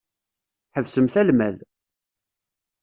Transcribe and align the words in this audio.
Ḥebsemt 0.75 1.15
almad! 1.21 1.57